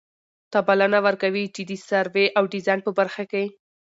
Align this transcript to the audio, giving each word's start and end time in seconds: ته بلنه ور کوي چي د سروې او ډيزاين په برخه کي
ته 0.51 0.59
بلنه 0.67 0.99
ور 1.05 1.15
کوي 1.23 1.43
چي 1.55 1.61
د 1.65 1.71
سروې 1.87 2.25
او 2.37 2.43
ډيزاين 2.53 2.79
په 2.83 2.91
برخه 2.99 3.23
کي 3.31 3.45